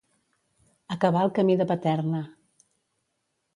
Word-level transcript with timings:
Acabar 0.95 1.21
al 1.27 1.35
camí 1.35 1.59
de 1.61 1.69
Paterna. 1.73 2.25